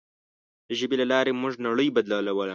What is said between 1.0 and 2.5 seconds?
له لارې موږ نړۍ بدلوله.